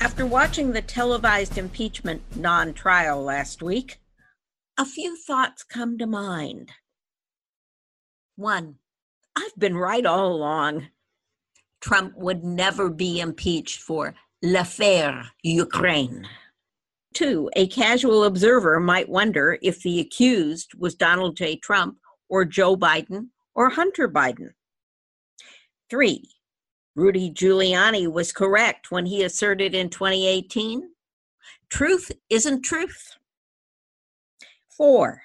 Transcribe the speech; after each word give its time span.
After 0.00 0.24
watching 0.24 0.72
the 0.72 0.82
televised 0.82 1.58
impeachment 1.58 2.22
non 2.36 2.72
trial 2.72 3.20
last 3.22 3.62
week, 3.62 3.98
a 4.78 4.84
few 4.84 5.16
thoughts 5.16 5.64
come 5.64 5.98
to 5.98 6.06
mind. 6.06 6.70
One, 8.36 8.76
I've 9.34 9.56
been 9.58 9.76
right 9.76 10.06
all 10.06 10.32
along. 10.32 10.88
Trump 11.80 12.16
would 12.16 12.44
never 12.44 12.88
be 12.88 13.18
impeached 13.18 13.80
for 13.80 14.14
l'affaire 14.40 15.30
Ukraine. 15.42 16.28
Two, 17.12 17.50
a 17.56 17.66
casual 17.66 18.22
observer 18.22 18.78
might 18.78 19.08
wonder 19.08 19.58
if 19.62 19.82
the 19.82 19.98
accused 19.98 20.74
was 20.74 20.94
Donald 20.94 21.36
J. 21.36 21.56
Trump 21.56 21.98
or 22.28 22.44
Joe 22.44 22.76
Biden 22.76 23.30
or 23.54 23.70
Hunter 23.70 24.08
Biden. 24.08 24.50
Three, 25.90 26.30
Rudy 26.98 27.30
Giuliani 27.30 28.10
was 28.10 28.32
correct 28.32 28.90
when 28.90 29.06
he 29.06 29.22
asserted 29.22 29.72
in 29.72 29.88
2018 29.88 30.82
truth 31.70 32.10
isn't 32.28 32.62
truth. 32.62 33.16
Four, 34.76 35.22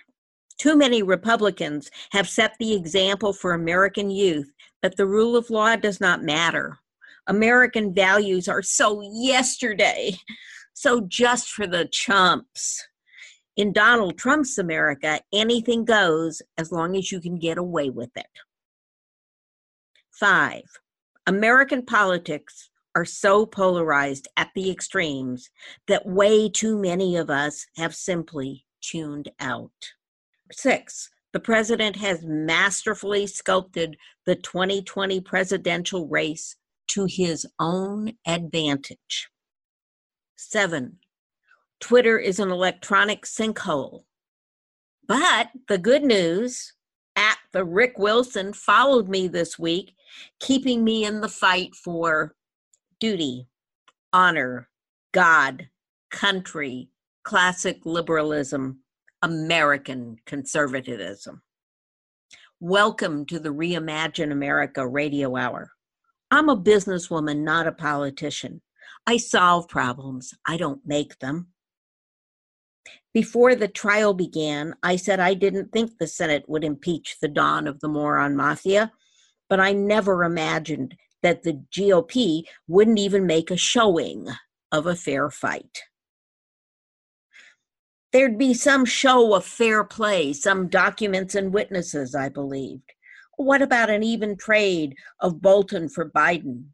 too 0.59 0.77
many 0.77 1.01
Republicans 1.01 1.89
have 2.11 2.29
set 2.29 2.53
the 2.59 2.75
example 2.75 3.33
for 3.33 3.53
American 3.53 4.11
youth 4.11 4.51
that 4.83 4.97
the 4.97 5.07
rule 5.07 5.35
of 5.35 5.49
law 5.49 5.75
does 5.75 5.99
not 5.99 6.21
matter. 6.21 6.77
American 7.25 7.91
values 7.91 8.47
are 8.47 8.61
so 8.61 9.01
yesterday, 9.11 10.15
so 10.75 11.01
just 11.07 11.49
for 11.49 11.65
the 11.65 11.87
chumps. 11.91 12.87
In 13.57 13.73
Donald 13.73 14.19
Trump's 14.19 14.59
America, 14.59 15.21
anything 15.33 15.85
goes 15.85 16.39
as 16.55 16.71
long 16.71 16.95
as 16.95 17.11
you 17.11 17.19
can 17.19 17.39
get 17.39 17.57
away 17.57 17.89
with 17.89 18.15
it. 18.15 18.27
Five, 20.11 20.65
American 21.25 21.85
politics 21.85 22.69
are 22.95 23.05
so 23.05 23.45
polarized 23.45 24.27
at 24.37 24.49
the 24.55 24.69
extremes 24.69 25.49
that 25.87 26.05
way 26.05 26.49
too 26.49 26.77
many 26.77 27.15
of 27.15 27.29
us 27.29 27.65
have 27.77 27.95
simply 27.95 28.65
tuned 28.81 29.31
out. 29.39 29.71
Six, 30.51 31.09
the 31.31 31.39
president 31.39 31.95
has 31.95 32.23
masterfully 32.23 33.25
sculpted 33.25 33.97
the 34.25 34.35
2020 34.35 35.21
presidential 35.21 36.07
race 36.07 36.55
to 36.89 37.05
his 37.05 37.47
own 37.59 38.13
advantage. 38.27 39.29
Seven, 40.35 40.99
Twitter 41.79 42.19
is 42.19 42.39
an 42.39 42.51
electronic 42.51 43.25
sinkhole. 43.25 44.03
But 45.07 45.49
the 45.67 45.77
good 45.77 46.03
news 46.03 46.73
the 47.53 47.63
Rick 47.63 47.99
Wilson 47.99 48.51
followed 48.51 49.07
me 49.07 49.27
this 49.27 49.59
week, 49.59 49.93
keeping 50.39 50.83
me 50.83 51.05
in 51.05 51.21
the 51.21 51.29
fight 51.29 51.75
for 51.75 52.35
duty, 52.99 53.47
honor, 54.11 54.67
God, 55.13 55.69
country, 56.09 56.89
classic 57.23 57.79
liberalism, 57.85 58.79
American 59.21 60.17
conservatism. 60.25 61.43
Welcome 62.59 63.25
to 63.27 63.39
the 63.39 63.49
Reimagine 63.49 64.31
America 64.31 64.87
radio 64.87 65.35
hour. 65.35 65.71
I'm 66.31 66.49
a 66.49 66.57
businesswoman, 66.57 67.43
not 67.43 67.67
a 67.67 67.71
politician. 67.71 68.63
I 69.05 69.17
solve 69.17 69.67
problems, 69.67 70.33
I 70.47 70.57
don't 70.57 70.81
make 70.85 71.19
them. 71.19 71.52
Before 73.13 73.53
the 73.53 73.67
trial 73.67 74.15
began, 74.15 74.73
I 74.81 74.95
said 74.95 75.19
I 75.19 75.35
didn't 75.35 75.71
think 75.71 75.97
the 75.97 76.07
Senate 76.07 76.45
would 76.47 76.63
impeach 76.63 77.17
the 77.21 77.27
Don 77.27 77.67
of 77.67 77.79
the 77.79 77.87
moron 77.87 78.35
mafia, 78.35 78.91
but 79.49 79.59
I 79.59 79.71
never 79.71 80.23
imagined 80.23 80.95
that 81.21 81.43
the 81.43 81.61
GOP 81.71 82.43
wouldn't 82.67 82.97
even 82.97 83.27
make 83.27 83.51
a 83.51 83.57
showing 83.57 84.27
of 84.71 84.87
a 84.87 84.95
fair 84.95 85.29
fight. 85.29 85.83
There'd 88.11 88.37
be 88.37 88.53
some 88.53 88.83
show 88.83 89.33
of 89.35 89.45
fair 89.45 89.83
play, 89.83 90.33
some 90.33 90.67
documents 90.67 91.35
and 91.35 91.53
witnesses, 91.53 92.15
I 92.15 92.29
believed. 92.29 92.93
What 93.37 93.61
about 93.61 93.89
an 93.89 94.03
even 94.03 94.37
trade 94.37 94.95
of 95.19 95.41
Bolton 95.41 95.87
for 95.89 96.09
Biden, 96.09 96.65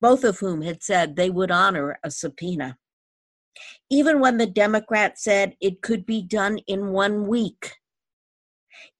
both 0.00 0.24
of 0.24 0.38
whom 0.38 0.62
had 0.62 0.82
said 0.82 1.16
they 1.16 1.30
would 1.30 1.50
honor 1.50 1.98
a 2.04 2.10
subpoena? 2.10 2.78
Even 3.90 4.20
when 4.20 4.36
the 4.36 4.46
Democrats 4.46 5.24
said 5.24 5.54
it 5.60 5.82
could 5.82 6.04
be 6.06 6.22
done 6.22 6.58
in 6.66 6.92
one 6.92 7.26
week. 7.26 7.74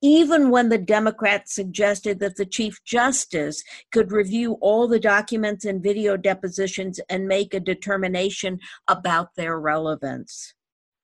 Even 0.02 0.50
when 0.50 0.68
the 0.68 0.78
Democrats 0.78 1.54
suggested 1.54 2.18
that 2.20 2.36
the 2.36 2.46
Chief 2.46 2.82
Justice 2.84 3.62
could 3.92 4.12
review 4.12 4.54
all 4.60 4.88
the 4.88 5.00
documents 5.00 5.64
and 5.64 5.82
video 5.82 6.16
depositions 6.16 7.00
and 7.08 7.28
make 7.28 7.54
a 7.54 7.60
determination 7.60 8.58
about 8.88 9.28
their 9.36 9.58
relevance. 9.58 10.54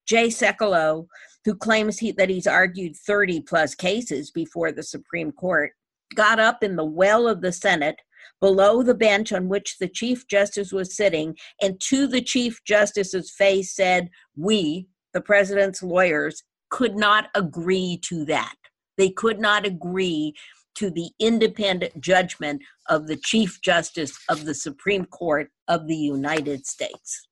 Jay 0.07 0.29
Sekulow, 0.29 1.07
who 1.45 1.55
claims 1.55 1.99
he, 1.99 2.13
that 2.13 2.29
he's 2.29 2.47
argued 2.47 2.97
30 2.97 3.41
plus 3.43 3.75
cases 3.75 4.31
before 4.31 4.73
the 4.73 4.83
Supreme 4.83 5.33
Court, 5.33 5.73
got 6.15 6.39
up 6.39 6.63
in 6.63 6.77
the 6.77 6.85
well 6.85 7.27
of 7.27 7.41
the 7.41 7.53
Senate 7.53 8.01
below 8.41 8.83
the 8.83 8.95
bench 8.95 9.33
on 9.33 9.49
which 9.49 9.79
the 9.79 9.89
Chief 9.89 10.27
Justice 10.29 10.73
was 10.73 10.97
sitting, 10.97 11.37
and 11.63 11.81
to 11.81 12.07
the 12.07 12.23
Chief 12.23 12.63
Justice's 12.65 13.31
face 13.31 13.75
said, 13.75 14.11
We, 14.37 14.89
the 15.13 15.21
president's 15.21 15.83
lawyers, 15.83 16.43
could 16.71 16.97
not 16.97 17.29
agree 17.35 18.01
to 18.05 18.25
that. 18.27 18.55
They 18.97 19.11
could 19.11 19.41
not 19.41 19.67
agree 19.67 20.35
to 20.77 20.91
the 20.91 21.11
independent 21.19 22.01
judgment 22.01 22.63
of 22.89 23.07
the 23.07 23.17
Chief 23.17 23.61
Justice 23.63 24.19
of 24.29 24.45
the 24.45 24.55
Supreme 24.55 25.07
Court 25.07 25.51
of 25.69 25.87
the 25.87 25.97
United 25.97 26.67
States. 26.67 27.29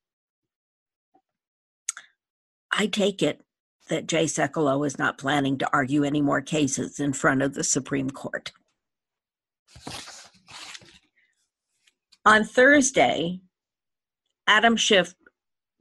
I 2.70 2.86
take 2.86 3.22
it 3.22 3.42
that 3.88 4.06
Jay 4.06 4.24
Sekulow 4.24 4.86
is 4.86 4.98
not 4.98 5.18
planning 5.18 5.58
to 5.58 5.68
argue 5.72 6.04
any 6.04 6.22
more 6.22 6.40
cases 6.40 6.98
in 6.98 7.12
front 7.12 7.42
of 7.42 7.54
the 7.54 7.64
Supreme 7.64 8.10
Court. 8.10 8.52
On 12.24 12.44
Thursday, 12.44 13.40
Adam 14.46 14.76
Schiff 14.76 15.14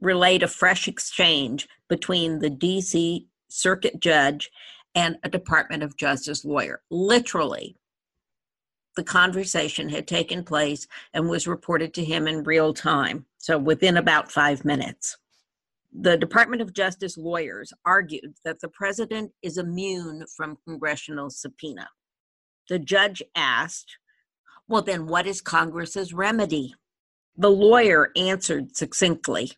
relayed 0.00 0.42
a 0.42 0.48
fresh 0.48 0.88
exchange 0.88 1.68
between 1.88 2.40
the 2.40 2.50
DC 2.50 3.26
circuit 3.48 4.00
judge 4.00 4.50
and 4.96 5.18
a 5.22 5.28
Department 5.28 5.84
of 5.84 5.96
Justice 5.96 6.44
lawyer. 6.44 6.82
Literally, 6.90 7.76
the 8.96 9.04
conversation 9.04 9.88
had 9.88 10.08
taken 10.08 10.42
place 10.42 10.88
and 11.14 11.28
was 11.28 11.46
reported 11.46 11.94
to 11.94 12.04
him 12.04 12.26
in 12.26 12.42
real 12.42 12.74
time, 12.74 13.24
so 13.38 13.56
within 13.56 13.96
about 13.96 14.32
five 14.32 14.64
minutes. 14.64 15.16
The 15.92 16.16
Department 16.16 16.60
of 16.60 16.72
Justice 16.72 17.16
lawyers 17.16 17.72
argued 17.86 18.34
that 18.44 18.60
the 18.60 18.68
president 18.68 19.30
is 19.42 19.58
immune 19.58 20.24
from 20.36 20.58
congressional 20.66 21.30
subpoena. 21.30 21.88
The 22.68 22.80
judge 22.80 23.22
asked 23.36 23.96
well, 24.72 24.80
then 24.80 25.06
what 25.06 25.26
is 25.26 25.42
Congress's 25.42 26.14
remedy? 26.14 26.74
The 27.36 27.50
lawyer 27.50 28.10
answered 28.16 28.74
succinctly 28.74 29.52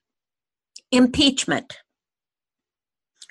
impeachment, 0.91 1.79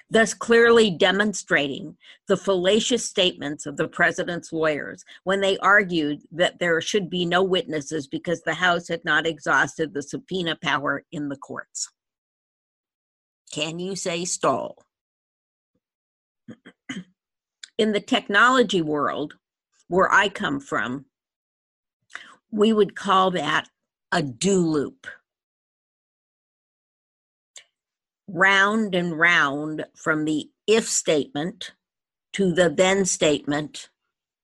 thus 0.10 0.34
clearly 0.34 0.92
demonstrating 0.92 1.98
the 2.30 2.38
fallacious 2.38 3.06
statements 3.06 3.66
of 3.66 3.76
the 3.76 3.90
president's 3.90 4.54
lawyers 4.54 5.04
when 5.26 5.42
they 5.42 5.58
argued 5.58 6.22
that 6.32 6.58
there 6.58 6.80
should 6.80 7.10
be 7.10 7.26
no 7.26 7.44
witnesses 7.44 8.08
because 8.08 8.42
the 8.44 8.54
House 8.54 8.88
had 8.88 9.04
not 9.04 9.28
exhausted 9.28 9.94
the 9.94 10.02
subpoena 10.02 10.58
power 10.64 11.04
in 11.12 11.28
the 11.28 11.36
courts. 11.36 11.90
Can 13.52 13.78
you 13.80 13.98
say 13.98 14.24
stall? 14.24 14.78
in 17.78 17.92
the 17.92 18.00
technology 18.00 18.82
world, 18.82 19.34
where 19.90 20.10
I 20.10 20.30
come 20.30 20.62
from, 20.62 21.08
we 22.54 22.72
would 22.72 22.96
call 22.96 23.32
that 23.32 23.68
a 24.12 24.22
do 24.22 24.60
loop. 24.60 25.08
Round 28.28 28.94
and 28.94 29.18
round 29.18 29.86
from 29.96 30.26
the 30.26 30.50
if 30.68 30.88
statement 30.88 31.72
to 32.34 32.54
the 32.54 32.70
then 32.70 33.06
statement 33.06 33.90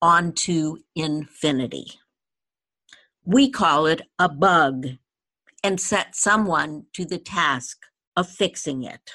onto 0.02 0.78
infinity. 0.96 2.00
We 3.26 3.52
call 3.52 3.86
it 3.86 4.02
a 4.18 4.28
bug 4.28 4.88
and 5.64 5.80
set 5.80 6.16
someone 6.16 6.86
to 6.94 7.06
the 7.06 7.20
task 7.20 7.78
of 8.16 8.28
fixing 8.28 8.84
it. 8.84 9.12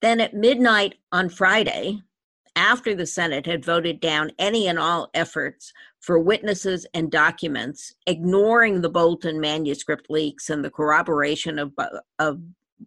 Then 0.00 0.20
at 0.20 0.32
midnight 0.32 0.94
on 1.10 1.28
Friday, 1.28 2.02
after 2.58 2.92
the 2.94 3.06
Senate 3.06 3.46
had 3.46 3.64
voted 3.64 4.00
down 4.00 4.32
any 4.38 4.66
and 4.66 4.78
all 4.80 5.08
efforts 5.14 5.72
for 6.00 6.18
witnesses 6.18 6.86
and 6.92 7.10
documents, 7.10 7.94
ignoring 8.06 8.80
the 8.80 8.90
Bolton 8.90 9.40
manuscript 9.40 10.10
leaks 10.10 10.50
and 10.50 10.64
the 10.64 10.70
corroboration 10.70 11.58
of, 11.58 11.72
of 12.18 12.40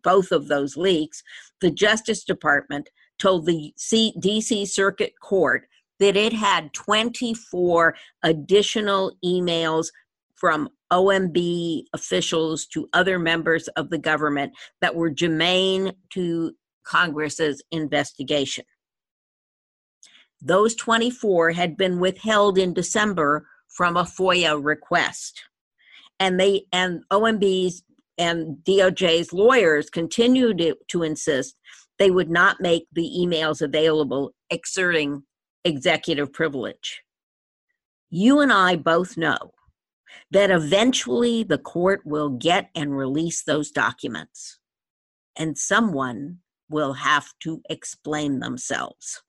both 0.04 0.32
of 0.32 0.50
those 0.50 0.76
leaks, 0.76 1.24
the 1.62 1.72
Justice 1.72 2.26
Department 2.26 2.90
told 3.18 3.46
the 3.46 3.74
C- 3.78 4.14
DC 4.20 4.68
Circuit 4.68 5.14
Court 5.22 5.64
that 6.00 6.18
it 6.18 6.34
had 6.34 6.74
24 6.74 7.96
additional 8.24 9.16
emails 9.24 9.88
from 10.36 10.68
OMB 10.92 11.84
officials 11.94 12.66
to 12.66 12.90
other 12.92 13.18
members 13.18 13.70
of 13.70 13.90
the 13.90 13.98
government 13.98 14.52
that 14.82 14.96
were 14.96 15.10
germane 15.10 15.94
to 16.10 16.52
Congress's 16.84 17.64
investigation. 17.72 18.66
Those 20.42 20.76
24 20.76 21.52
had 21.52 21.78
been 21.78 22.00
withheld 22.00 22.58
in 22.58 22.74
December 22.74 23.48
from 23.68 23.96
a 23.96 24.04
FOIA 24.04 24.60
request. 24.62 25.44
And 26.20 26.40
they 26.40 26.66
and 26.72 27.04
OMB's 27.12 27.84
and 28.18 28.58
DOJ's 28.64 29.34
lawyers 29.34 29.90
continued 29.90 30.58
to, 30.60 30.76
to 30.90 31.04
insist 31.04 31.56
they 31.98 32.12
would 32.12 32.30
not 32.30 32.60
make 32.60 32.88
the 32.92 33.10
emails 33.20 33.62
available 33.62 34.34
exerting 34.50 35.24
executive 35.64 36.34
privilege. 36.34 37.02
You 38.10 38.40
and 38.40 38.52
I 38.52 38.76
both 38.76 39.18
know 39.18 39.52
that 40.32 40.52
eventually 40.52 41.44
the 41.44 41.58
court 41.58 42.02
will 42.06 42.30
get 42.30 42.70
and 42.76 42.98
release 42.98 43.44
those 43.44 43.72
documents, 43.72 44.60
and 45.38 45.58
someone 45.58 46.40
will 46.70 46.94
have 46.94 47.28
to 47.42 47.62
explain 47.70 48.40
themselves. 48.40 49.22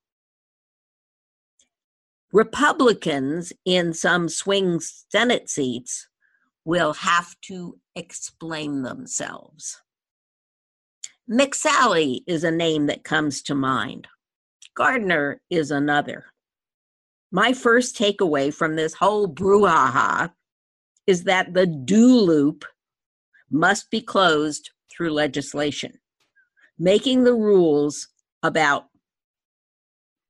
Republicans 2.32 3.52
in 3.66 3.92
some 3.92 4.26
swing 4.26 4.80
Senate 4.80 5.50
seats 5.50 6.08
will 6.64 6.94
have 6.94 7.34
to 7.42 7.78
explain 7.94 8.82
themselves. 8.82 9.82
McSally 11.30 12.20
is 12.26 12.42
a 12.42 12.50
name 12.50 12.86
that 12.86 13.04
comes 13.04 13.42
to 13.42 13.54
mind. 13.54 14.08
Gardner 14.74 15.42
is 15.50 15.70
another. 15.70 16.24
My 17.30 17.52
first 17.52 17.96
takeaway 17.96 18.52
from 18.52 18.76
this 18.76 18.94
whole 18.94 19.28
brouhaha 19.28 20.32
is 21.06 21.24
that 21.24 21.52
the 21.52 21.66
do 21.66 22.06
loop 22.06 22.64
must 23.50 23.90
be 23.90 24.00
closed 24.00 24.70
through 24.90 25.10
legislation, 25.10 25.92
making 26.78 27.24
the 27.24 27.34
rules 27.34 28.08
about 28.42 28.86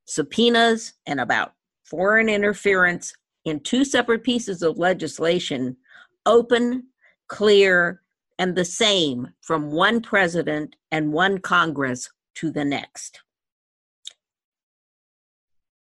subpoenas 0.06 0.94
and 1.06 1.20
about 1.20 1.52
foreign 1.92 2.30
interference 2.30 3.12
in 3.44 3.60
two 3.60 3.84
separate 3.84 4.24
pieces 4.24 4.62
of 4.62 4.78
legislation 4.78 5.76
open, 6.24 6.84
clear, 7.28 8.00
and 8.38 8.56
the 8.56 8.64
same 8.64 9.28
from 9.42 9.70
one 9.70 10.00
president 10.00 10.74
and 10.90 11.12
one 11.12 11.36
Congress 11.36 12.08
to 12.34 12.50
the 12.50 12.64
next. 12.64 13.20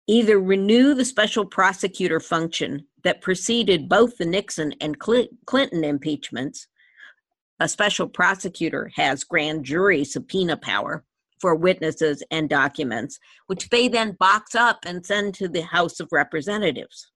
Either 0.09 0.41
renew 0.41 0.93
the 0.93 1.05
special 1.05 1.47
prosecutor 1.47 2.19
function 2.19 2.85
that 3.05 3.21
preceded 3.21 3.89
both 3.89 4.19
the 4.19 4.27
Nixon 4.27 4.75
and 4.81 4.99
Clinton 4.99 5.85
impeachments. 5.85 6.67
A 7.61 7.69
special 7.69 8.09
prosecutor 8.09 8.91
has 8.97 9.23
grand 9.23 9.65
jury 9.65 10.05
subpoena 10.05 10.57
power, 10.57 11.05
for 11.43 11.57
witnesses 11.57 12.23
and 12.31 12.49
documents, 12.49 13.19
which 13.49 13.69
they 13.69 13.89
then 13.89 14.17
box 14.19 14.55
up 14.55 14.79
and 14.87 15.05
send 15.05 15.35
to 15.35 15.49
the 15.49 15.63
House 15.63 16.01
of 16.01 16.09
Representatives. 16.13 17.11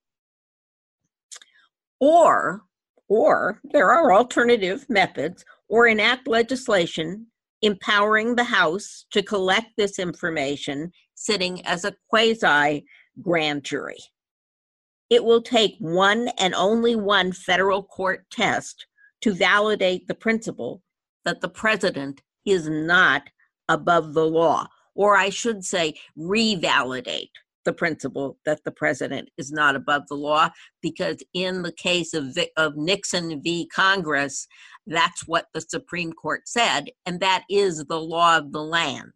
Or, 2.01 2.63
or 3.09 3.61
there 3.73 3.91
are 3.91 4.13
alternative 4.13 4.85
methods, 4.91 5.45
or 5.69 5.87
enact 5.87 6.29
legislation 6.29 7.29
empowering 7.63 8.35
the 8.35 8.45
House 8.45 9.07
to 9.13 9.23
collect 9.23 9.69
this 9.79 9.99
information, 9.99 10.93
sitting 11.15 11.65
as 11.65 11.85
a 11.85 11.95
quasi 12.11 12.85
grand 13.23 13.65
jury. 13.65 13.99
It 15.09 15.25
will 15.25 15.41
take 15.41 15.77
one 15.79 16.29
and 16.39 16.55
only 16.55 16.97
one 16.97 17.33
federal 17.33 17.83
court 17.83 18.27
test 18.31 18.87
to 19.23 19.33
validate 19.33 20.07
the 20.09 20.15
principle 20.15 20.83
that 21.25 21.41
the 21.41 21.49
president 21.49 22.23
is 22.45 22.69
not 22.69 23.23
above 23.69 24.15
the 24.15 24.27
law, 24.27 24.69
or 24.95 25.17
I 25.17 25.31
should 25.31 25.65
say, 25.65 25.95
revalidate 26.19 27.31
the 27.65 27.73
principle 27.73 28.39
that 28.47 28.65
the 28.65 28.71
president 28.71 29.29
is 29.37 29.53
not 29.53 29.77
above 29.77 30.07
the 30.07 30.15
law, 30.15 30.51
because 30.81 31.23
in 31.35 31.63
the 31.63 31.73
case 31.73 32.15
of, 32.15 32.39
of 32.57 32.77
Nixon 32.77 33.43
v. 33.43 33.69
Congress, 33.75 34.47
that's 34.87 35.27
what 35.27 35.49
the 35.53 35.61
Supreme 35.61 36.13
Court 36.13 36.49
said, 36.49 36.91
and 37.05 37.21
that 37.21 37.45
is 37.51 37.85
the 37.85 38.01
law 38.01 38.39
of 38.39 38.53
the 38.53 38.63
land. 38.63 39.13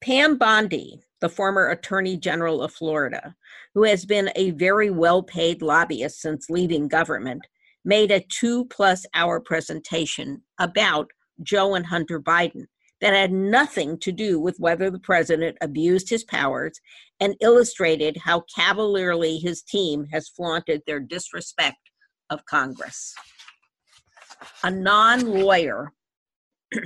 Pam 0.00 0.38
Bondi, 0.38 1.00
the 1.20 1.28
former 1.28 1.70
Attorney 1.70 2.16
General 2.16 2.62
of 2.62 2.72
Florida, 2.72 3.34
who 3.74 3.82
has 3.82 4.04
been 4.04 4.30
a 4.36 4.52
very 4.52 4.90
well 4.90 5.22
paid 5.22 5.60
lobbyist 5.60 6.20
since 6.20 6.48
leaving 6.48 6.86
government, 6.86 7.44
made 7.88 8.10
a 8.10 8.24
two 8.28 8.66
plus 8.66 9.06
hour 9.14 9.40
presentation 9.40 10.42
about 10.60 11.08
Joe 11.42 11.74
and 11.74 11.86
Hunter 11.86 12.20
Biden 12.20 12.66
that 13.00 13.14
had 13.14 13.32
nothing 13.32 13.98
to 14.00 14.12
do 14.12 14.38
with 14.38 14.58
whether 14.58 14.90
the 14.90 14.98
president 14.98 15.56
abused 15.62 16.10
his 16.10 16.22
powers 16.22 16.78
and 17.18 17.34
illustrated 17.40 18.18
how 18.18 18.44
cavalierly 18.54 19.38
his 19.38 19.62
team 19.62 20.06
has 20.12 20.28
flaunted 20.28 20.82
their 20.86 21.00
disrespect 21.00 21.78
of 22.28 22.44
Congress. 22.44 23.14
A 24.62 24.70
non 24.70 25.26
lawyer 25.40 25.92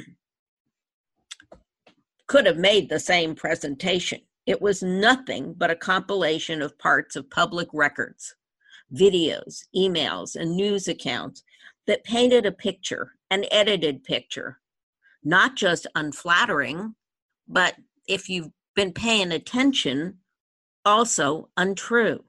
could 2.28 2.46
have 2.46 2.58
made 2.58 2.88
the 2.88 3.00
same 3.00 3.34
presentation. 3.34 4.20
It 4.46 4.62
was 4.62 4.84
nothing 4.84 5.54
but 5.58 5.70
a 5.70 5.76
compilation 5.76 6.62
of 6.62 6.78
parts 6.78 7.16
of 7.16 7.28
public 7.28 7.68
records, 7.72 8.36
videos, 8.94 9.64
emails, 9.74 10.36
and 10.36 10.56
news 10.56 10.88
accounts 10.88 11.42
that 11.86 12.04
painted 12.04 12.46
a 12.46 12.52
picture, 12.52 13.12
an 13.30 13.44
edited 13.50 14.04
picture, 14.04 14.58
not 15.24 15.56
just 15.56 15.86
unflattering, 15.94 16.94
but 17.48 17.74
if 18.06 18.28
you've 18.28 18.50
been 18.74 18.92
paying 18.92 19.32
attention, 19.32 20.18
also 20.84 21.48
untrue. 21.56 22.24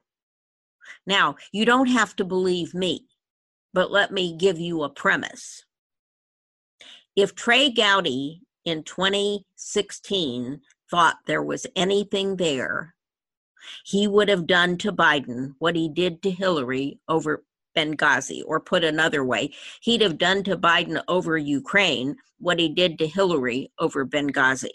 Now, 1.06 1.36
you 1.52 1.64
don't 1.64 1.88
have 1.88 2.16
to 2.16 2.24
believe 2.24 2.74
me, 2.74 3.06
but 3.72 3.90
let 3.90 4.12
me 4.12 4.36
give 4.36 4.58
you 4.58 4.82
a 4.82 4.88
premise. 4.88 5.64
If 7.16 7.34
Trey 7.34 7.70
Gowdy 7.70 8.42
in 8.64 8.82
2016 8.82 10.60
thought 10.90 11.16
there 11.26 11.42
was 11.42 11.66
anything 11.76 12.36
there, 12.36 12.94
he 13.84 14.06
would 14.06 14.28
have 14.28 14.46
done 14.46 14.76
to 14.78 14.92
Biden 14.92 15.54
what 15.58 15.76
he 15.76 15.88
did 15.88 16.22
to 16.22 16.30
Hillary 16.30 16.98
over 17.08 17.44
Benghazi, 17.76 18.42
or 18.46 18.60
put 18.60 18.84
another 18.84 19.24
way, 19.24 19.50
he'd 19.80 20.00
have 20.00 20.18
done 20.18 20.42
to 20.44 20.56
Biden 20.56 21.02
over 21.08 21.36
Ukraine 21.36 22.16
what 22.38 22.58
he 22.58 22.68
did 22.68 22.98
to 22.98 23.06
Hillary 23.06 23.70
over 23.78 24.06
Benghazi. 24.06 24.70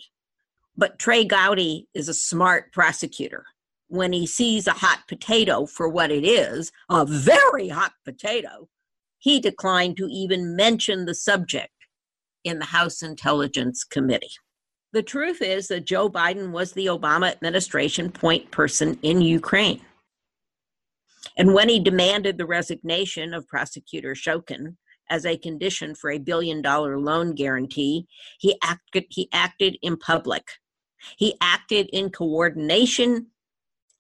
But 0.76 1.00
Trey 1.00 1.26
Gowdy 1.26 1.88
is 1.94 2.10
a 2.10 2.14
smart 2.14 2.72
prosecutor. 2.72 3.46
When 3.88 4.14
he 4.14 4.28
sees 4.28 4.68
a 4.68 4.72
hot 4.72 5.00
potato 5.08 5.66
for 5.66 5.90
what 5.90 6.12
it 6.12 6.24
is, 6.24 6.72
a 6.90 7.06
very 7.06 7.70
hot 7.70 7.94
potato, 8.06 8.70
he 9.18 9.40
declined 9.40 9.98
to 9.98 10.08
even 10.08 10.56
mention 10.56 11.06
the 11.06 11.16
subject 11.16 11.74
in 12.44 12.60
the 12.60 12.66
House 12.66 13.02
Intelligence 13.02 13.84
Committee. 13.84 14.32
The 14.92 15.04
truth 15.04 15.42
is 15.42 15.68
that 15.68 15.86
Joe 15.86 16.10
Biden 16.10 16.52
was 16.52 16.72
the 16.72 16.88
Obama 16.88 17.32
administration 17.32 18.12
point 18.12 18.50
person 18.50 18.98
in 19.04 19.22
Ukraine. 19.22 19.82
And 21.38 21.54
when 21.54 21.70
he 21.70 21.80
demanded 21.80 22.38
the 22.38 22.48
resignation 22.48 23.34
of 23.34 23.48
prosecutor 23.48 24.16
Shokin 24.16 24.76
as 25.10 25.26
a 25.26 25.38
condition 25.38 25.94
for 25.94 26.10
a 26.12 26.18
billion 26.18 26.62
dollar 26.62 27.00
loan 27.00 27.36
guarantee, 27.36 28.08
he 28.40 28.58
acted, 28.64 29.06
he 29.10 29.30
acted 29.32 29.78
in 29.82 29.96
public. 29.96 30.48
He 31.18 31.36
acted 31.40 31.90
in 31.94 32.10
coordination 32.10 33.28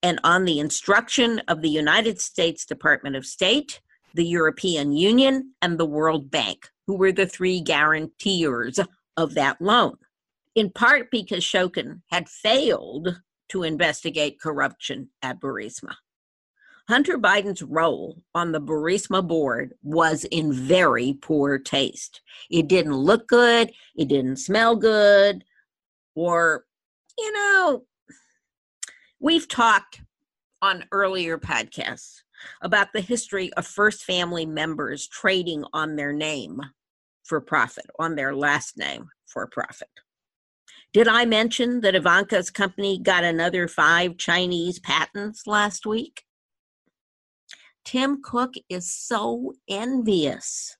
and 0.01 0.19
on 0.23 0.45
the 0.45 0.59
instruction 0.59 1.39
of 1.47 1.61
the 1.61 1.69
United 1.69 2.19
States 2.19 2.65
Department 2.65 3.15
of 3.15 3.25
State, 3.25 3.79
the 4.15 4.25
European 4.25 4.91
Union, 4.93 5.53
and 5.61 5.77
the 5.77 5.85
World 5.85 6.31
Bank, 6.31 6.67
who 6.87 6.97
were 6.97 7.11
the 7.11 7.27
three 7.27 7.61
guarantors 7.61 8.79
of 9.17 9.35
that 9.35 9.61
loan. 9.61 9.97
In 10.55 10.71
part 10.71 11.11
because 11.11 11.43
Shokin 11.43 12.01
had 12.09 12.27
failed 12.27 13.21
to 13.49 13.63
investigate 13.63 14.39
corruption 14.39 15.09
at 15.21 15.39
Burisma. 15.39 15.95
Hunter 16.87 17.19
Biden's 17.19 17.61
role 17.61 18.23
on 18.33 18.51
the 18.51 18.61
Burisma 18.61 19.25
board 19.25 19.75
was 19.83 20.23
in 20.25 20.51
very 20.51 21.13
poor 21.21 21.59
taste. 21.59 22.21
It 22.49 22.67
didn't 22.67 22.95
look 22.95 23.27
good, 23.27 23.71
it 23.95 24.07
didn't 24.07 24.37
smell 24.37 24.75
good, 24.75 25.43
or, 26.15 26.65
you 27.17 27.31
know, 27.31 27.85
we've 29.19 29.47
talked 29.47 30.01
on 30.63 30.85
earlier 30.91 31.37
podcasts 31.37 32.21
about 32.63 32.91
the 32.91 33.01
history 33.01 33.53
of 33.53 33.67
first 33.67 34.03
family 34.03 34.47
members 34.47 35.07
trading 35.07 35.63
on 35.73 35.95
their 35.95 36.11
name 36.11 36.59
for 37.23 37.39
profit, 37.39 37.85
on 37.99 38.15
their 38.15 38.35
last 38.35 38.77
name 38.77 39.09
for 39.27 39.45
profit. 39.45 39.89
Did 40.91 41.07
I 41.07 41.25
mention 41.25 41.81
that 41.81 41.93
Ivanka's 41.93 42.49
company 42.49 42.97
got 42.97 43.23
another 43.23 43.67
five 43.67 44.17
Chinese 44.17 44.79
patents 44.79 45.45
last 45.45 45.85
week? 45.85 46.23
Tim 47.85 48.21
Cook 48.23 48.55
is 48.69 48.91
so 48.91 49.53
envious 49.67 50.77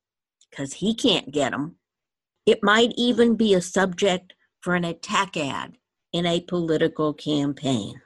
because 0.50 0.74
he 0.74 0.96
can't 0.96 1.32
get 1.32 1.52
them. 1.52 1.78
It 2.46 2.64
might 2.64 2.94
even 2.98 3.36
be 3.36 3.54
a 3.54 3.62
subject 3.62 4.34
for 4.62 4.74
an 4.74 4.84
attack 4.84 5.38
ad 5.38 5.78
in 6.12 6.26
a 6.26 6.42
political 6.42 7.14
campaign. 7.14 8.02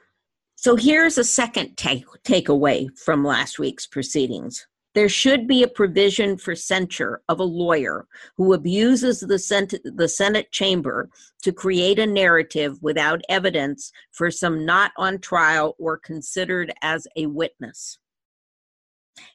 So 0.56 0.76
here's 0.76 1.16
a 1.16 1.24
second 1.24 1.76
take, 1.76 2.04
takeaway 2.22 2.88
from 2.98 3.24
last 3.24 3.58
week's 3.58 3.86
proceedings. 3.86 4.66
There 4.94 5.08
should 5.08 5.48
be 5.48 5.62
a 5.62 5.68
provision 5.68 6.36
for 6.36 6.54
censure 6.54 7.20
of 7.28 7.40
a 7.40 7.44
lawyer 7.44 8.06
who 8.36 8.52
abuses 8.52 9.20
the, 9.20 9.38
Senate, 9.38 9.82
the 9.84 10.08
Senate 10.08 10.52
chamber 10.52 11.10
to 11.42 11.52
create 11.52 11.98
a 11.98 12.06
narrative 12.06 12.78
without 12.80 13.20
evidence 13.28 13.90
for 14.12 14.30
some 14.30 14.64
not 14.64 14.92
on 14.96 15.18
trial 15.18 15.74
or 15.78 15.98
considered 15.98 16.72
as 16.82 17.08
a 17.16 17.26
witness. 17.26 17.98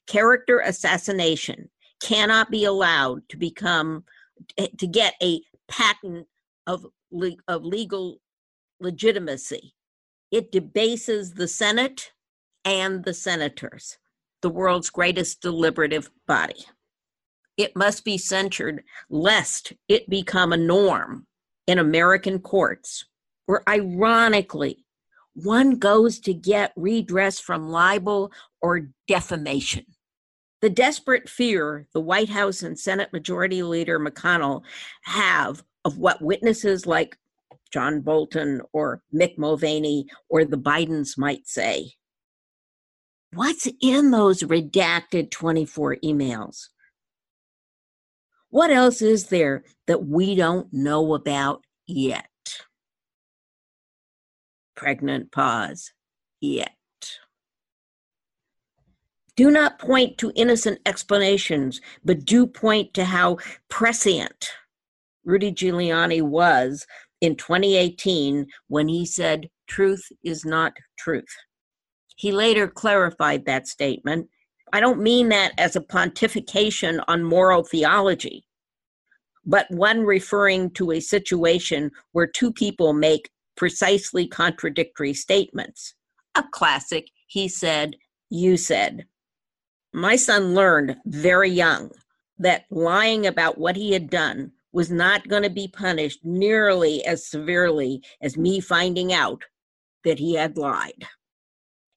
Character 0.08 0.60
assassination 0.60 1.70
cannot 2.02 2.50
be 2.50 2.64
allowed 2.64 3.28
to 3.30 3.38
become 3.38 4.06
to 4.58 4.88
get 4.88 5.16
a 5.22 5.42
patent 5.68 6.26
of, 6.68 6.86
of 7.48 7.66
legal 7.66 8.22
legitimacy. 8.80 9.74
It 10.32 10.52
debases 10.52 11.34
the 11.34 11.48
Senate 11.48 12.14
and 12.64 13.04
the 13.04 13.14
senators, 13.14 13.98
the 14.42 14.50
world's 14.50 14.90
greatest 14.90 15.42
deliberative 15.42 16.10
body. 16.28 16.66
It 17.58 17.76
must 17.76 18.06
be 18.06 18.18
censured 18.18 18.84
lest 19.10 19.74
it 19.88 20.10
become 20.10 20.54
a 20.54 20.58
norm 20.58 21.28
in 21.68 21.78
American 21.78 22.40
courts, 22.40 23.06
where 23.46 23.62
ironically, 23.68 24.86
one 25.34 25.76
goes 25.76 26.20
to 26.20 26.34
get 26.34 26.74
redress 26.76 27.40
from 27.40 27.70
libel 27.70 28.32
or 28.62 28.90
defamation. 29.08 29.86
The 30.62 30.70
desperate 30.70 31.30
fear 31.30 31.88
the 31.94 32.02
White 32.02 32.30
House 32.30 32.64
and 32.64 32.78
Senate 32.78 33.14
Majority 33.14 33.64
Leader 33.64 34.00
McConnell 34.00 34.64
have 35.04 35.64
of 35.86 35.98
what 35.98 36.22
witnesses 36.22 36.86
like 36.86 37.18
John 37.72 38.02
Bolton 38.02 38.62
or 38.74 39.02
Mick 39.14 39.38
Mulvaney 39.38 40.08
or 40.30 40.44
the 40.44 40.58
Bidens 40.58 41.18
might 41.18 41.48
say. 41.48 41.94
What's 43.34 43.68
in 43.82 44.12
those 44.12 44.42
redacted 44.42 45.30
24 45.30 45.98
emails? 46.04 46.70
What 48.50 48.72
else 48.72 49.02
is 49.02 49.28
there 49.28 49.64
that 49.86 50.08
we 50.08 50.34
don't 50.34 50.68
know 50.74 51.14
about 51.14 51.64
yet? 51.86 52.26
Pregnant 54.76 55.32
pause. 55.32 55.92
Yet. 56.42 56.72
Do 59.36 59.52
not 59.52 59.80
point 59.80 60.18
to 60.18 60.32
innocent 60.36 60.80
explanations, 60.86 61.80
but 62.04 62.26
do 62.26 62.48
point 62.48 62.94
to 62.96 63.06
how 63.06 63.38
prescient 63.70 64.50
Rudy 65.24 65.52
Giuliani 65.52 66.22
was 66.22 66.88
in 67.22 67.36
2018 67.36 68.48
when 68.68 68.88
he 68.88 69.06
said, 69.06 69.50
Truth 69.68 70.04
is 70.24 70.44
not 70.46 70.74
truth. 70.98 71.30
He 72.20 72.34
later 72.34 72.68
clarified 72.68 73.46
that 73.46 73.66
statement. 73.66 74.28
I 74.74 74.82
don't 74.82 75.02
mean 75.02 75.30
that 75.30 75.54
as 75.58 75.78
a 75.78 75.82
pontification 75.82 77.02
on 77.08 77.24
moral 77.24 77.64
theology, 77.64 78.44
but 79.46 79.72
one 79.72 80.02
referring 80.02 80.72
to 80.72 80.92
a 80.92 81.00
situation 81.00 81.92
where 82.12 82.28
two 82.28 82.52
people 82.52 82.92
make 82.92 83.30
precisely 83.56 84.28
contradictory 84.28 85.14
statements. 85.14 85.94
A 86.36 86.44
classic, 86.52 87.08
he 87.28 87.48
said, 87.48 87.96
you 88.30 88.58
said. 88.58 89.06
My 89.94 90.18
son 90.18 90.54
learned 90.54 90.98
very 91.06 91.50
young 91.50 91.90
that 92.38 92.66
lying 92.70 93.28
about 93.28 93.58
what 93.58 93.78
he 93.78 93.94
had 93.94 94.10
done 94.10 94.52
was 94.74 94.92
not 94.92 95.30
going 95.30 95.44
to 95.44 95.50
be 95.50 95.70
punished 95.70 96.20
nearly 96.26 97.02
as 97.06 97.26
severely 97.26 98.04
as 98.22 98.36
me 98.36 98.60
finding 98.60 99.14
out 99.14 99.46
that 100.04 100.20
he 100.20 100.34
had 100.34 100.58
lied. 100.58 101.08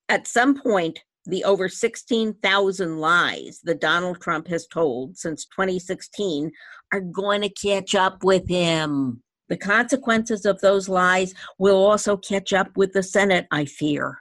At 0.08 0.26
some 0.26 0.60
point, 0.60 1.00
the 1.24 1.44
over 1.44 1.68
16,000 1.68 2.98
lies 2.98 3.60
that 3.64 3.80
Donald 3.80 4.20
Trump 4.20 4.48
has 4.48 4.66
told 4.66 5.16
since 5.16 5.46
2016 5.46 6.50
are 6.92 7.00
going 7.00 7.42
to 7.42 7.48
catch 7.48 7.94
up 7.94 8.24
with 8.24 8.48
him. 8.48 9.22
The 9.48 9.56
consequences 9.56 10.46
of 10.46 10.60
those 10.60 10.88
lies 10.88 11.34
will 11.58 11.76
also 11.76 12.16
catch 12.16 12.52
up 12.52 12.76
with 12.76 12.92
the 12.92 13.02
Senate, 13.02 13.46
I 13.50 13.66
fear, 13.66 14.18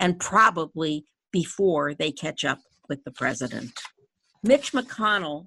and 0.00 0.18
probably 0.18 1.06
before 1.30 1.94
they 1.94 2.10
catch 2.10 2.44
up 2.44 2.58
with 2.88 3.04
the 3.04 3.12
president. 3.12 3.72
Mitch 4.42 4.72
McConnell 4.72 5.46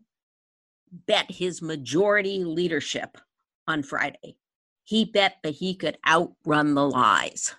bet 1.08 1.30
his 1.30 1.62
majority 1.62 2.44
leadership 2.44 3.18
on 3.68 3.84
Friday. 3.84 4.38
He 4.84 5.06
bet 5.06 5.38
that 5.44 5.56
he 5.56 5.75
could 5.75 5.98
outrun 6.08 6.74
the 6.74 6.88
lies. 6.88 7.56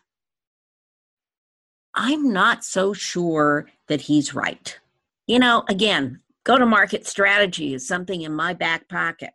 I'm 1.94 2.32
not 2.32 2.64
so 2.64 2.92
sure 2.92 3.68
that 3.88 4.02
he's 4.02 4.34
right. 4.34 4.78
You 5.26 5.38
know, 5.38 5.64
again, 5.68 6.20
go 6.44 6.56
to 6.58 6.66
market 6.66 7.06
strategy 7.06 7.74
is 7.74 7.86
something 7.86 8.22
in 8.22 8.34
my 8.34 8.54
back 8.54 8.88
pocket. 8.88 9.30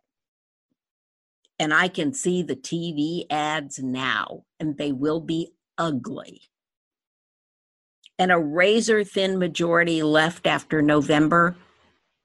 And 1.58 1.72
I 1.72 1.88
can 1.88 2.12
see 2.12 2.42
the 2.42 2.56
TV 2.56 3.24
ads 3.30 3.78
now, 3.78 4.44
and 4.60 4.76
they 4.76 4.92
will 4.92 5.20
be 5.20 5.52
ugly. 5.78 6.42
And 8.18 8.32
a 8.32 8.38
razor 8.38 9.04
thin 9.04 9.38
majority 9.38 10.02
left 10.02 10.46
after 10.46 10.82
November 10.82 11.56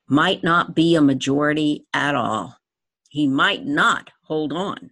might 0.07 0.43
not 0.43 0.75
be 0.75 0.95
a 0.95 1.01
majority 1.01 1.85
at 1.93 2.15
all. 2.15 2.57
He 3.09 3.27
might 3.27 3.65
not 3.65 4.09
hold 4.23 4.53
on. 4.53 4.91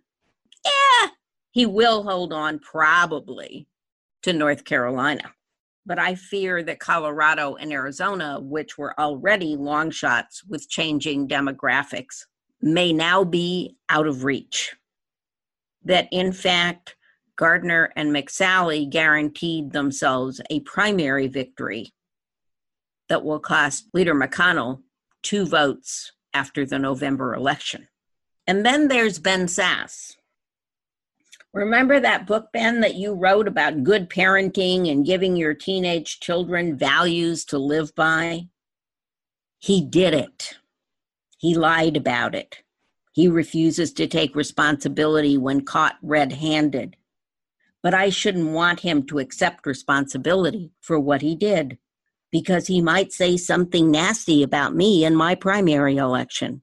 Yeah, 0.66 1.10
he 1.52 1.66
will 1.66 2.04
hold 2.04 2.34
on 2.34 2.60
probably 2.60 3.68
to 4.24 4.34
North 4.34 4.66
Carolina. 4.66 5.34
But 5.86 6.00
I 6.00 6.16
fear 6.16 6.62
that 6.64 6.80
Colorado 6.80 7.56
and 7.56 7.72
Arizona, 7.72 8.40
which 8.40 8.78
were 8.78 9.00
already 9.00 9.56
long 9.56 9.92
shots 9.92 10.44
with 10.44 10.70
changing 10.70 11.28
demographics, 11.28 12.26
may 12.62 12.94
now 12.94 13.24
be 13.24 13.76
out 13.88 14.06
of 14.08 14.24
reach. 14.24 14.76
That 15.84 16.08
in 16.12 16.34
fact, 16.34 16.96
Gardner 17.38 17.92
and 17.96 18.14
McSally 18.14 18.90
guaranteed 18.90 19.72
themselves 19.72 20.42
a 20.50 20.60
primary 20.60 21.28
victory 21.28 21.94
that 23.08 23.24
will 23.24 23.40
cost 23.40 23.88
Leader 23.94 24.14
McConnell 24.14 24.82
two 25.24 25.46
votes 25.46 26.12
after 26.34 26.66
the 26.66 26.78
November 26.78 27.34
election. 27.34 27.88
And 28.46 28.66
then 28.66 28.88
there's 28.88 29.20
Ben 29.20 29.48
Sasse. 29.48 30.16
Remember 31.54 32.00
that 32.00 32.28
book, 32.28 32.50
Ben, 32.54 32.82
that 32.82 32.96
you 32.96 33.14
wrote 33.14 33.48
about 33.48 33.84
good 33.84 34.10
parenting 34.10 34.92
and 34.92 35.06
giving 35.06 35.36
your 35.36 35.56
teenage 35.56 36.20
children 36.20 36.78
values 36.78 37.44
to 37.46 37.58
live 37.58 37.94
by? 37.96 38.48
He 39.58 39.82
did 39.82 40.14
it. 40.14 40.60
He 41.40 41.56
lied 41.56 41.98
about 41.98 42.36
it. 42.36 42.58
He 43.14 43.28
refuses 43.28 43.92
to 43.94 44.08
take 44.08 44.36
responsibility 44.36 45.38
when 45.38 45.62
caught 45.62 45.98
red 46.04 46.34
handed. 46.34 46.96
But 47.82 47.96
I 47.96 48.10
shouldn't 48.10 48.52
want 48.52 48.82
him 48.82 49.04
to 49.08 49.20
accept 49.20 49.66
responsibility 49.66 50.72
for 50.82 51.00
what 51.00 51.22
he 51.22 51.36
did 51.36 51.80
because 52.32 52.68
he 52.68 52.80
might 52.80 53.12
say 53.12 53.38
something 53.38 53.90
nasty 53.90 54.44
about 54.44 54.76
me 54.76 55.04
in 55.04 55.16
my 55.16 55.34
primary 55.34 55.98
election. 55.98 56.62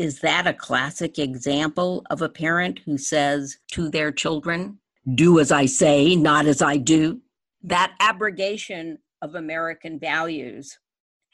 Is 0.00 0.20
that 0.20 0.46
a 0.46 0.54
classic 0.54 1.18
example 1.18 2.06
of 2.08 2.22
a 2.22 2.28
parent 2.30 2.80
who 2.86 2.96
says 2.96 3.58
to 3.72 3.90
their 3.90 4.10
children, 4.10 4.78
do 5.14 5.38
as 5.38 5.52
I 5.52 5.66
say, 5.66 6.16
not 6.16 6.46
as 6.46 6.62
I 6.62 6.78
do? 6.78 7.20
That 7.62 7.92
abrogation 8.00 8.96
of 9.20 9.34
American 9.34 9.98
values 9.98 10.78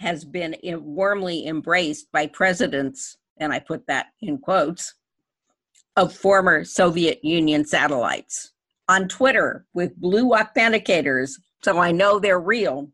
has 0.00 0.24
been 0.24 0.56
warmly 0.64 1.46
embraced 1.46 2.10
by 2.10 2.26
presidents, 2.26 3.18
and 3.36 3.52
I 3.52 3.60
put 3.60 3.86
that 3.86 4.06
in 4.20 4.38
quotes, 4.38 4.94
of 5.94 6.12
former 6.12 6.64
Soviet 6.64 7.24
Union 7.24 7.64
satellites. 7.64 8.50
On 8.88 9.06
Twitter 9.06 9.64
with 9.74 9.94
blue 9.94 10.30
authenticators, 10.30 11.34
so 11.62 11.78
I 11.78 11.92
know 11.92 12.18
they're 12.18 12.40
real, 12.40 12.90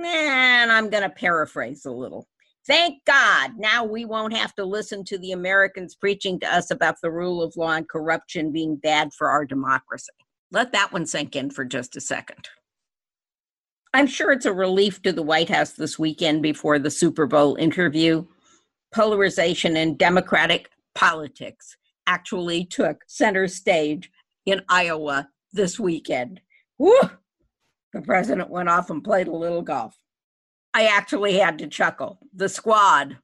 And 0.00 0.72
I'm 0.72 0.90
going 0.90 1.04
to 1.04 1.08
paraphrase 1.08 1.84
a 1.84 1.92
little. 1.92 2.26
Thank 2.68 3.02
God 3.06 3.52
now 3.56 3.82
we 3.82 4.04
won't 4.04 4.36
have 4.36 4.54
to 4.56 4.64
listen 4.64 5.02
to 5.04 5.16
the 5.16 5.32
Americans 5.32 5.94
preaching 5.94 6.38
to 6.40 6.54
us 6.54 6.70
about 6.70 6.96
the 7.02 7.10
rule 7.10 7.42
of 7.42 7.56
law 7.56 7.72
and 7.72 7.88
corruption 7.88 8.52
being 8.52 8.76
bad 8.76 9.14
for 9.14 9.30
our 9.30 9.46
democracy. 9.46 10.12
Let 10.52 10.72
that 10.72 10.92
one 10.92 11.06
sink 11.06 11.34
in 11.34 11.50
for 11.50 11.64
just 11.64 11.96
a 11.96 12.00
second. 12.00 12.50
I'm 13.94 14.06
sure 14.06 14.32
it's 14.32 14.44
a 14.44 14.52
relief 14.52 15.00
to 15.02 15.12
the 15.12 15.22
White 15.22 15.48
House 15.48 15.72
this 15.72 15.98
weekend 15.98 16.42
before 16.42 16.78
the 16.78 16.90
Super 16.90 17.26
Bowl 17.26 17.56
interview. 17.56 18.26
Polarization 18.94 19.74
in 19.78 19.96
Democratic 19.96 20.68
politics 20.94 21.74
actually 22.06 22.66
took 22.66 23.02
center 23.06 23.48
stage 23.48 24.10
in 24.44 24.60
Iowa 24.68 25.30
this 25.54 25.80
weekend. 25.80 26.42
Woo! 26.76 26.98
The 27.94 28.02
president 28.02 28.50
went 28.50 28.68
off 28.68 28.90
and 28.90 29.02
played 29.02 29.28
a 29.28 29.34
little 29.34 29.62
golf. 29.62 29.96
I 30.78 30.84
actually 30.84 31.36
had 31.38 31.58
to 31.58 31.66
chuckle. 31.66 32.20
The 32.32 32.48
squad, 32.48 33.18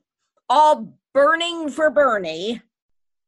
all 0.49 0.99
burning 1.13 1.69
for 1.69 1.89
Bernie, 1.89 2.61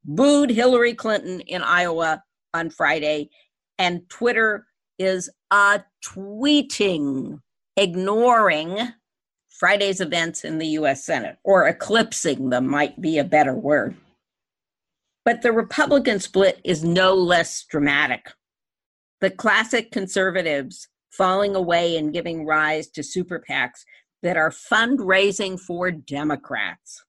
booed 0.03 0.49
Hillary 0.49 0.93
Clinton 0.95 1.39
in 1.39 1.61
Iowa 1.61 2.21
on 2.53 2.69
Friday, 2.69 3.29
and 3.77 4.09
Twitter 4.09 4.67
is 4.99 5.29
a 5.49 5.81
tweeting, 6.05 7.39
ignoring 7.77 8.77
Friday's 9.47 10.01
events 10.01 10.43
in 10.43 10.57
the 10.57 10.67
US 10.79 11.05
Senate, 11.05 11.37
or 11.45 11.65
eclipsing 11.65 12.49
them 12.49 12.67
might 12.67 12.99
be 12.99 13.19
a 13.19 13.23
better 13.23 13.55
word. 13.55 13.95
But 15.23 15.41
the 15.41 15.53
Republican 15.53 16.19
split 16.19 16.59
is 16.65 16.83
no 16.83 17.13
less 17.13 17.63
dramatic. 17.63 18.33
The 19.21 19.31
classic 19.31 19.89
conservatives 19.89 20.89
falling 21.11 21.55
away 21.55 21.95
and 21.95 22.11
giving 22.11 22.45
rise 22.45 22.89
to 22.89 23.03
super 23.03 23.41
PACs 23.49 23.85
that 24.23 24.37
are 24.37 24.49
fundraising 24.49 25.59
for 25.59 25.91
Democrats. 25.91 27.03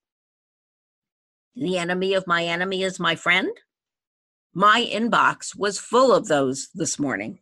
The 1.56 1.78
enemy 1.78 2.14
of 2.14 2.26
my 2.26 2.44
enemy 2.44 2.82
is 2.82 3.00
my 3.00 3.14
friend. 3.16 3.50
My 4.54 4.88
inbox 4.90 5.56
was 5.56 5.78
full 5.78 6.14
of 6.14 6.28
those 6.28 6.68
this 6.74 6.98
morning. 6.98 7.38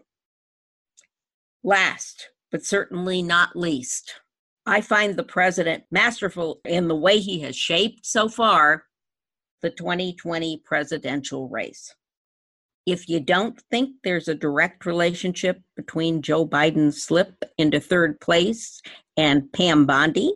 Last, 1.62 2.30
but 2.50 2.64
certainly 2.64 3.22
not 3.22 3.56
least, 3.56 4.20
I 4.64 4.80
find 4.80 5.16
the 5.16 5.22
president 5.22 5.84
masterful 5.90 6.60
in 6.64 6.88
the 6.88 6.96
way 6.96 7.18
he 7.18 7.40
has 7.40 7.56
shaped 7.56 8.04
so 8.04 8.28
far 8.28 8.84
the 9.62 9.70
2020 9.70 10.62
presidential 10.64 11.48
race. 11.48 11.94
If 12.86 13.08
you 13.08 13.18
don't 13.18 13.60
think 13.68 13.96
there's 14.04 14.28
a 14.28 14.34
direct 14.34 14.86
relationship 14.86 15.60
between 15.74 16.22
Joe 16.22 16.46
Biden's 16.46 17.02
slip 17.02 17.34
into 17.58 17.80
third 17.80 18.20
place 18.20 18.80
and 19.16 19.52
Pam 19.52 19.86
Bondi, 19.86 20.32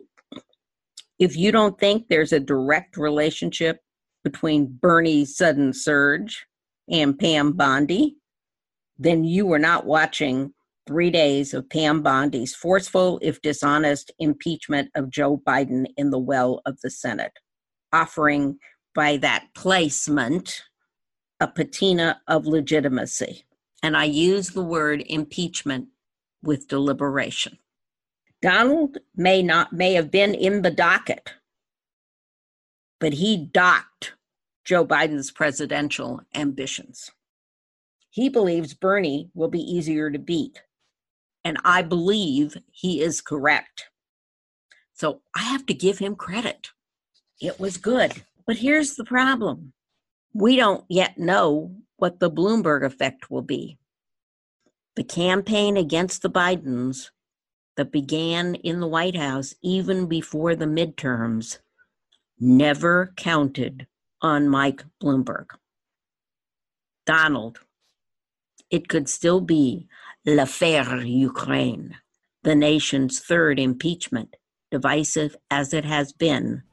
if 1.17 1.37
you 1.37 1.53
don't 1.53 1.79
think 1.79 2.07
there's 2.09 2.33
a 2.33 2.41
direct 2.41 2.97
relationship 2.97 3.79
between 4.25 4.77
Bernie's 4.81 5.37
sudden 5.37 5.71
surge 5.71 6.45
and 6.89 7.17
Pam 7.17 7.53
Bondi, 7.53 8.17
then 8.99 9.23
you 9.23 9.45
were 9.45 9.59
not 9.59 9.85
watching 9.85 10.53
three 10.87 11.09
days 11.09 11.53
of 11.53 11.69
Pam 11.69 12.01
Bondi's 12.01 12.53
forceful, 12.53 13.17
if 13.21 13.41
dishonest, 13.41 14.11
impeachment 14.19 14.89
of 14.95 15.09
Joe 15.09 15.41
Biden 15.47 15.85
in 15.95 16.09
the 16.09 16.19
well 16.19 16.61
of 16.65 16.77
the 16.81 16.89
Senate, 16.89 17.31
offering 17.93 18.57
by 18.93 19.15
that 19.17 19.45
placement 19.55 20.63
a 21.41 21.47
patina 21.47 22.21
of 22.29 22.45
legitimacy. 22.45 23.43
And 23.83 23.97
I 23.97 24.05
use 24.05 24.51
the 24.51 24.63
word 24.63 25.03
impeachment 25.07 25.89
with 26.41 26.69
deliberation. 26.69 27.57
Donald 28.41 28.97
may 29.15 29.43
not 29.43 29.73
may 29.73 29.93
have 29.93 30.09
been 30.09 30.33
in 30.33 30.61
the 30.61 30.71
docket, 30.71 31.33
but 32.99 33.13
he 33.13 33.37
docked 33.37 34.13
Joe 34.63 34.85
Biden's 34.85 35.31
presidential 35.31 36.21
ambitions. 36.33 37.11
He 38.09 38.29
believes 38.29 38.73
Bernie 38.73 39.29
will 39.33 39.49
be 39.49 39.59
easier 39.59 40.09
to 40.09 40.17
beat 40.17 40.61
and 41.43 41.57
I 41.63 41.81
believe 41.81 42.57
he 42.71 43.01
is 43.01 43.21
correct. 43.21 43.85
So 44.93 45.21
I 45.35 45.43
have 45.43 45.65
to 45.67 45.73
give 45.73 45.97
him 45.97 46.15
credit. 46.15 46.69
It 47.39 47.59
was 47.59 47.77
good. 47.77 48.23
But 48.45 48.57
here's 48.57 48.95
the 48.95 49.03
problem 49.03 49.73
we 50.33 50.55
don't 50.55 50.85
yet 50.89 51.17
know 51.17 51.75
what 51.97 52.19
the 52.19 52.31
Bloomberg 52.31 52.85
effect 52.85 53.29
will 53.29 53.41
be. 53.41 53.77
The 54.95 55.03
campaign 55.03 55.77
against 55.77 56.21
the 56.21 56.29
Bidens 56.29 57.09
that 57.77 57.91
began 57.91 58.55
in 58.55 58.79
the 58.79 58.87
White 58.87 59.15
House 59.15 59.55
even 59.61 60.07
before 60.07 60.55
the 60.55 60.65
midterms 60.65 61.59
never 62.39 63.13
counted 63.15 63.87
on 64.21 64.49
Mike 64.49 64.83
Bloomberg. 65.01 65.47
Donald, 67.05 67.59
it 68.69 68.87
could 68.87 69.09
still 69.09 69.41
be 69.41 69.87
L'affaire 70.25 71.01
Ukraine, 71.01 71.97
the 72.43 72.55
nation's 72.55 73.19
third 73.19 73.59
impeachment, 73.59 74.35
divisive 74.69 75.35
as 75.49 75.73
it 75.73 75.85
has 75.85 76.13
been, 76.13 76.63